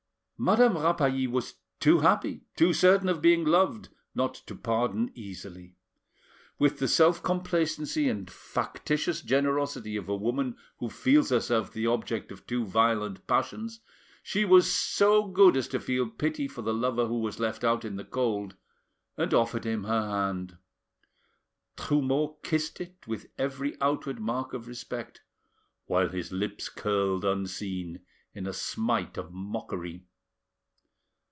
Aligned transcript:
Madame 0.43 0.75
Rapally 0.75 1.27
was 1.27 1.53
too 1.79 1.99
happy, 1.99 2.41
too 2.55 2.73
certain 2.73 3.07
of 3.07 3.21
being 3.21 3.45
loved, 3.45 3.89
not 4.15 4.33
to 4.33 4.55
pardon 4.55 5.11
easily. 5.13 5.75
With 6.57 6.79
the 6.79 6.87
self 6.87 7.21
complacency 7.21 8.09
and 8.09 8.27
factitious 8.27 9.21
generosity 9.21 9.95
of 9.97 10.09
a 10.09 10.15
woman 10.15 10.57
who 10.79 10.89
feels 10.89 11.29
herself 11.29 11.71
the 11.71 11.85
object 11.85 12.31
of 12.31 12.47
two 12.47 12.65
violent 12.65 13.27
passions, 13.27 13.81
she 14.23 14.43
was 14.43 14.73
so 14.73 15.27
good 15.27 15.55
as 15.55 15.67
to 15.67 15.79
feel 15.79 16.09
pity 16.09 16.47
for 16.47 16.63
the 16.63 16.73
lover 16.73 17.05
who 17.05 17.19
was 17.19 17.39
left 17.39 17.63
out 17.63 17.85
in 17.85 17.95
the 17.95 18.03
cold, 18.03 18.55
and 19.17 19.35
offered 19.35 19.63
him 19.63 19.83
her 19.83 20.09
hand. 20.09 20.57
Trumeau 21.77 22.39
kissed 22.41 22.81
it 22.81 23.05
with 23.05 23.27
every 23.37 23.79
outward 23.79 24.19
mark 24.19 24.53
of 24.53 24.67
respect, 24.67 25.21
while 25.85 26.09
his 26.09 26.31
lips 26.31 26.67
curled 26.67 27.23
unseen 27.23 27.99
in 28.33 28.47
a 28.47 28.53
smite 28.53 29.19
of 29.19 29.31
mockery. 29.31 30.07